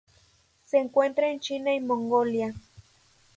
Se 0.65 0.79
encuentra 0.79 1.27
en 1.29 1.39
China 1.39 1.75
y 1.75 1.79
Mongolia. 1.79 2.55